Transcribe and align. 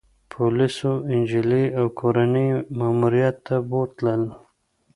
پولیسو 0.33 0.91
انجلۍ 1.11 1.65
او 1.79 1.85
کورنۍ 1.99 2.45
يې 2.53 2.57
ماموریت 2.77 3.35
ته 3.47 3.55
بوتلل 3.69 4.21